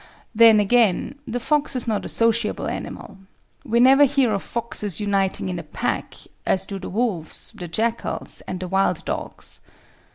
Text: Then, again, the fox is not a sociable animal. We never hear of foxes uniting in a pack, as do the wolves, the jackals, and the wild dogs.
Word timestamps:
Then, 0.33 0.59
again, 0.59 1.19
the 1.27 1.39
fox 1.39 1.75
is 1.75 1.87
not 1.87 2.05
a 2.05 2.09
sociable 2.09 2.65
animal. 2.67 3.19
We 3.63 3.79
never 3.79 4.05
hear 4.05 4.33
of 4.33 4.41
foxes 4.41 4.99
uniting 4.99 5.47
in 5.47 5.59
a 5.59 5.63
pack, 5.63 6.15
as 6.43 6.65
do 6.65 6.79
the 6.79 6.89
wolves, 6.89 7.51
the 7.53 7.67
jackals, 7.67 8.41
and 8.47 8.59
the 8.59 8.67
wild 8.67 9.05
dogs. 9.05 9.59